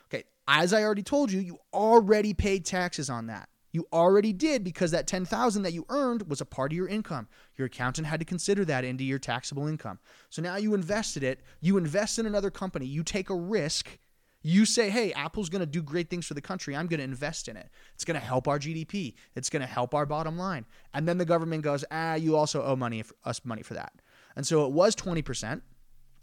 Okay, 0.07 0.23
as 0.47 0.73
I 0.73 0.83
already 0.83 1.03
told 1.03 1.31
you, 1.31 1.39
you 1.39 1.59
already 1.73 2.33
paid 2.33 2.65
taxes 2.65 3.09
on 3.09 3.27
that. 3.27 3.47
You 3.75 3.85
already 3.91 4.31
did 4.31 4.63
because 4.63 4.91
that 4.91 5.05
10,000 5.05 5.63
that 5.63 5.73
you 5.73 5.85
earned 5.89 6.29
was 6.29 6.39
a 6.39 6.45
part 6.45 6.71
of 6.71 6.77
your 6.77 6.87
income. 6.87 7.27
Your 7.57 7.65
accountant 7.65 8.07
had 8.07 8.21
to 8.21 8.25
consider 8.25 8.63
that 8.63 8.85
into 8.85 9.03
your 9.03 9.19
taxable 9.19 9.67
income. 9.67 9.99
So 10.29 10.41
now 10.41 10.55
you 10.55 10.73
invested 10.73 11.23
it, 11.23 11.41
you 11.59 11.75
invest 11.75 12.17
in 12.17 12.25
another 12.25 12.49
company, 12.49 12.85
you 12.85 13.03
take 13.03 13.29
a 13.29 13.35
risk. 13.35 13.99
You 14.41 14.63
say, 14.63 14.89
hey, 14.89 15.11
Apple's 15.11 15.49
going 15.49 15.59
to 15.59 15.65
do 15.65 15.81
great 15.81 16.09
things 16.09 16.25
for 16.25 16.35
the 16.35 16.41
country. 16.41 16.73
I'm 16.73 16.87
going 16.87 16.99
to 16.99 17.03
invest 17.03 17.49
in 17.49 17.57
it. 17.57 17.69
It's 17.95 18.05
going 18.05 18.17
to 18.17 18.25
help 18.25 18.47
our 18.47 18.59
GDP. 18.59 19.15
It's 19.35 19.49
going 19.49 19.61
to 19.61 19.67
help 19.67 19.93
our 19.93 20.05
bottom 20.05 20.37
line. 20.37 20.65
And 20.93 21.05
then 21.05 21.17
the 21.17 21.25
government 21.25 21.61
goes, 21.61 21.83
ah, 21.91 22.13
you 22.13 22.37
also 22.37 22.63
owe 22.63 22.77
money 22.77 23.03
us 23.25 23.43
money 23.43 23.61
for 23.61 23.73
that. 23.73 23.91
And 24.37 24.47
so 24.47 24.65
it 24.65 24.71
was 24.71 24.95
20%. 24.95 25.61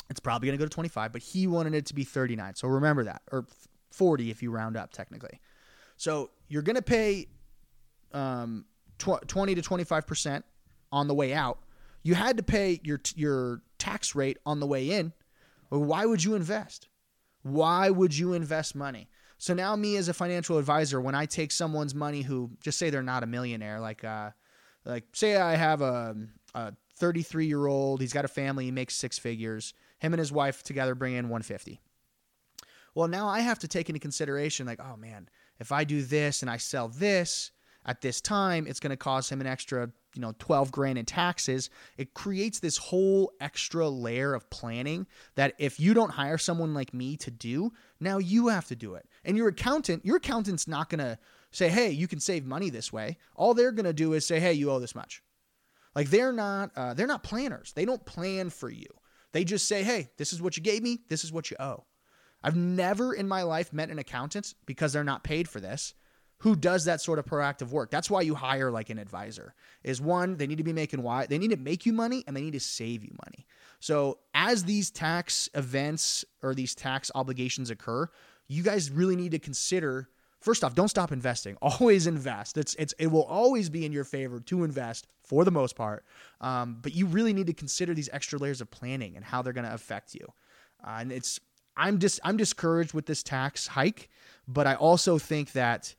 It's 0.08 0.20
probably 0.20 0.48
going 0.48 0.56
to 0.56 0.64
go 0.64 0.66
to 0.66 0.74
25, 0.74 1.12
but 1.12 1.20
he 1.20 1.46
wanted 1.46 1.74
it 1.74 1.84
to 1.86 1.94
be 1.94 2.04
39. 2.04 2.54
So 2.54 2.68
remember 2.68 3.04
that, 3.04 3.20
or 3.30 3.44
40 3.90 4.30
if 4.30 4.42
you 4.42 4.50
round 4.50 4.78
up 4.78 4.92
technically. 4.92 5.38
So 5.98 6.30
you're 6.48 6.62
going 6.62 6.76
to 6.76 6.82
pay 6.82 7.26
um, 8.14 8.64
tw- 8.98 9.26
20 9.26 9.54
to 9.56 9.62
25% 9.62 10.42
on 10.90 11.08
the 11.08 11.14
way 11.14 11.32
out. 11.32 11.58
You 12.02 12.14
had 12.14 12.36
to 12.36 12.42
pay 12.42 12.80
your 12.82 13.00
your 13.14 13.62
tax 13.78 14.14
rate 14.14 14.38
on 14.44 14.60
the 14.60 14.66
way 14.66 14.90
in. 14.90 15.12
Why 15.68 16.04
would 16.04 16.22
you 16.22 16.34
invest? 16.34 16.88
Why 17.42 17.90
would 17.90 18.16
you 18.16 18.32
invest 18.34 18.74
money? 18.74 19.08
So 19.38 19.54
now, 19.54 19.74
me 19.74 19.96
as 19.96 20.08
a 20.08 20.14
financial 20.14 20.58
advisor, 20.58 21.00
when 21.00 21.14
I 21.14 21.26
take 21.26 21.50
someone's 21.50 21.94
money 21.94 22.22
who 22.22 22.50
just 22.62 22.78
say 22.78 22.90
they're 22.90 23.02
not 23.02 23.24
a 23.24 23.26
millionaire, 23.26 23.80
like 23.80 24.04
uh, 24.04 24.30
like 24.84 25.04
say 25.14 25.36
I 25.36 25.56
have 25.56 25.80
a, 25.80 26.16
a 26.54 26.72
33 26.98 27.46
year 27.46 27.66
old, 27.66 28.00
he's 28.00 28.12
got 28.12 28.24
a 28.24 28.28
family, 28.28 28.66
he 28.66 28.70
makes 28.70 28.94
six 28.94 29.18
figures. 29.18 29.74
Him 29.98 30.12
and 30.12 30.18
his 30.18 30.32
wife 30.32 30.62
together 30.62 30.94
bring 30.94 31.14
in 31.14 31.28
150. 31.28 31.80
Well, 32.94 33.08
now 33.08 33.28
I 33.28 33.40
have 33.40 33.60
to 33.60 33.68
take 33.68 33.88
into 33.88 34.00
consideration, 34.00 34.66
like, 34.66 34.80
oh 34.80 34.96
man, 34.96 35.28
if 35.58 35.72
I 35.72 35.84
do 35.84 36.02
this 36.02 36.42
and 36.42 36.50
I 36.50 36.58
sell 36.58 36.88
this, 36.88 37.50
at 37.84 38.00
this 38.00 38.20
time, 38.20 38.66
it's 38.66 38.80
going 38.80 38.90
to 38.90 38.96
cost 38.96 39.30
him 39.30 39.40
an 39.40 39.46
extra, 39.46 39.90
you 40.14 40.20
know, 40.20 40.34
12 40.38 40.70
grand 40.70 40.98
in 40.98 41.04
taxes. 41.04 41.68
It 41.96 42.14
creates 42.14 42.60
this 42.60 42.76
whole 42.76 43.32
extra 43.40 43.88
layer 43.88 44.34
of 44.34 44.48
planning 44.50 45.06
that 45.34 45.54
if 45.58 45.80
you 45.80 45.92
don't 45.92 46.10
hire 46.10 46.38
someone 46.38 46.74
like 46.74 46.94
me 46.94 47.16
to 47.18 47.30
do, 47.30 47.72
now 47.98 48.18
you 48.18 48.48
have 48.48 48.66
to 48.68 48.76
do 48.76 48.94
it. 48.94 49.08
And 49.24 49.36
your 49.36 49.48
accountant, 49.48 50.04
your 50.04 50.16
accountant's 50.16 50.68
not 50.68 50.90
going 50.90 51.00
to 51.00 51.18
say, 51.50 51.68
"Hey, 51.68 51.90
you 51.90 52.06
can 52.06 52.20
save 52.20 52.46
money 52.46 52.70
this 52.70 52.92
way." 52.92 53.16
All 53.34 53.52
they're 53.52 53.72
going 53.72 53.86
to 53.86 53.92
do 53.92 54.12
is 54.12 54.24
say, 54.24 54.38
"Hey, 54.38 54.52
you 54.52 54.70
owe 54.70 54.78
this 54.78 54.94
much." 54.94 55.22
Like 55.94 56.08
they're 56.08 56.32
not 56.32 56.70
uh, 56.76 56.94
they're 56.94 57.06
not 57.06 57.24
planners. 57.24 57.72
They 57.72 57.84
don't 57.84 58.04
plan 58.06 58.50
for 58.50 58.70
you. 58.70 58.86
They 59.32 59.44
just 59.44 59.66
say, 59.66 59.82
"Hey, 59.82 60.10
this 60.18 60.32
is 60.32 60.40
what 60.40 60.56
you 60.56 60.62
gave 60.62 60.82
me. 60.82 61.00
This 61.08 61.24
is 61.24 61.32
what 61.32 61.50
you 61.50 61.56
owe." 61.58 61.84
I've 62.44 62.56
never 62.56 63.14
in 63.14 63.28
my 63.28 63.42
life 63.42 63.72
met 63.72 63.90
an 63.90 63.98
accountant 63.98 64.54
because 64.66 64.92
they're 64.92 65.04
not 65.04 65.22
paid 65.22 65.48
for 65.48 65.60
this 65.60 65.94
who 66.42 66.56
does 66.56 66.86
that 66.86 67.00
sort 67.00 67.20
of 67.20 67.24
proactive 67.24 67.70
work. 67.70 67.88
That's 67.90 68.10
why 68.10 68.22
you 68.22 68.34
hire 68.34 68.68
like 68.72 68.90
an 68.90 68.98
advisor. 68.98 69.54
Is 69.84 70.00
one, 70.00 70.36
they 70.36 70.48
need 70.48 70.58
to 70.58 70.64
be 70.64 70.72
making 70.72 71.00
why 71.00 71.26
they 71.26 71.38
need 71.38 71.50
to 71.50 71.56
make 71.56 71.86
you 71.86 71.92
money 71.92 72.24
and 72.26 72.36
they 72.36 72.42
need 72.42 72.54
to 72.54 72.60
save 72.60 73.04
you 73.04 73.14
money. 73.24 73.46
So 73.78 74.18
as 74.34 74.64
these 74.64 74.90
tax 74.90 75.48
events 75.54 76.24
or 76.42 76.52
these 76.54 76.74
tax 76.74 77.12
obligations 77.14 77.70
occur, 77.70 78.08
you 78.48 78.64
guys 78.64 78.90
really 78.90 79.14
need 79.14 79.30
to 79.30 79.38
consider 79.38 80.08
first 80.40 80.64
off, 80.64 80.74
don't 80.74 80.88
stop 80.88 81.12
investing. 81.12 81.56
Always 81.62 82.08
invest. 82.08 82.58
It's 82.58 82.74
it's 82.74 82.92
it 82.98 83.06
will 83.06 83.24
always 83.24 83.70
be 83.70 83.86
in 83.86 83.92
your 83.92 84.04
favor 84.04 84.40
to 84.40 84.64
invest 84.64 85.06
for 85.22 85.44
the 85.44 85.52
most 85.52 85.76
part. 85.76 86.04
Um, 86.40 86.78
but 86.82 86.92
you 86.92 87.06
really 87.06 87.32
need 87.32 87.46
to 87.46 87.54
consider 87.54 87.94
these 87.94 88.10
extra 88.12 88.40
layers 88.40 88.60
of 88.60 88.68
planning 88.68 89.14
and 89.14 89.24
how 89.24 89.42
they're 89.42 89.52
going 89.52 89.68
to 89.68 89.74
affect 89.74 90.16
you. 90.16 90.26
Uh, 90.84 90.96
and 90.98 91.12
it's 91.12 91.38
I'm 91.76 92.00
just 92.00 92.18
I'm 92.24 92.36
discouraged 92.36 92.94
with 92.94 93.06
this 93.06 93.22
tax 93.22 93.68
hike, 93.68 94.10
but 94.48 94.66
I 94.66 94.74
also 94.74 95.18
think 95.18 95.52
that 95.52 95.94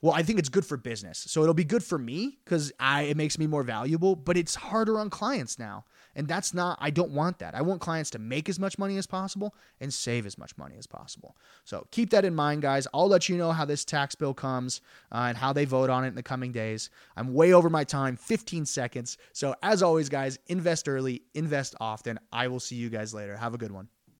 well, 0.00 0.12
I 0.12 0.22
think 0.22 0.38
it's 0.38 0.48
good 0.48 0.64
for 0.64 0.76
business. 0.76 1.18
So 1.18 1.42
it'll 1.42 1.54
be 1.54 1.64
good 1.64 1.82
for 1.82 1.98
me 1.98 2.38
because 2.44 2.72
I 2.78 3.02
it 3.02 3.16
makes 3.16 3.38
me 3.38 3.46
more 3.46 3.64
valuable, 3.64 4.14
but 4.14 4.36
it's 4.36 4.54
harder 4.54 4.98
on 4.98 5.10
clients 5.10 5.58
now. 5.58 5.84
And 6.14 6.26
that's 6.26 6.52
not, 6.52 6.78
I 6.80 6.90
don't 6.90 7.12
want 7.12 7.38
that. 7.38 7.54
I 7.54 7.62
want 7.62 7.80
clients 7.80 8.10
to 8.10 8.18
make 8.18 8.48
as 8.48 8.58
much 8.58 8.78
money 8.78 8.96
as 8.96 9.06
possible 9.06 9.54
and 9.80 9.92
save 9.92 10.26
as 10.26 10.36
much 10.36 10.56
money 10.56 10.76
as 10.76 10.86
possible. 10.86 11.36
So 11.64 11.86
keep 11.90 12.10
that 12.10 12.24
in 12.24 12.34
mind, 12.34 12.62
guys. 12.62 12.88
I'll 12.92 13.08
let 13.08 13.28
you 13.28 13.36
know 13.36 13.52
how 13.52 13.64
this 13.64 13.84
tax 13.84 14.14
bill 14.14 14.34
comes 14.34 14.80
uh, 15.12 15.26
and 15.28 15.36
how 15.36 15.52
they 15.52 15.64
vote 15.64 15.90
on 15.90 16.04
it 16.04 16.08
in 16.08 16.14
the 16.14 16.22
coming 16.22 16.50
days. 16.50 16.90
I'm 17.16 17.34
way 17.34 17.52
over 17.52 17.70
my 17.70 17.84
time, 17.84 18.16
15 18.16 18.66
seconds. 18.66 19.16
So 19.32 19.54
as 19.62 19.82
always, 19.82 20.08
guys, 20.08 20.38
invest 20.48 20.88
early, 20.88 21.22
invest 21.34 21.74
often. 21.80 22.18
I 22.32 22.48
will 22.48 22.60
see 22.60 22.76
you 22.76 22.88
guys 22.88 23.14
later. 23.14 23.36
Have 23.36 23.54
a 23.54 23.58
good 23.58 23.72
one. 23.72 23.88